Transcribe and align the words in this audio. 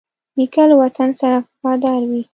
نیکه 0.37 0.63
له 0.69 0.75
وطن 0.81 1.09
سره 1.21 1.37
وفادار 1.43 2.01
وي. 2.09 2.21